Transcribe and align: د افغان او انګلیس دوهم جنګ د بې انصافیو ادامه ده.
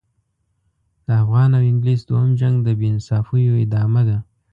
د 1.05 1.07
افغان 1.23 1.49
او 1.57 1.61
انګلیس 1.71 2.01
دوهم 2.09 2.31
جنګ 2.41 2.55
د 2.63 2.69
بې 2.79 2.87
انصافیو 2.93 3.61
ادامه 3.63 4.01
ده. 4.09 4.17